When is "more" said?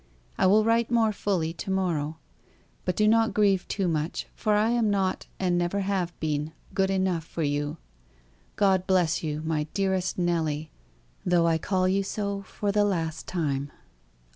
0.89-1.11